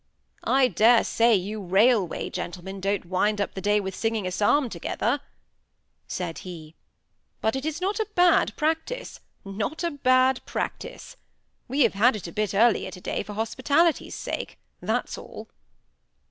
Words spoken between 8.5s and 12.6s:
practice—not a bad practice. We have had it a bit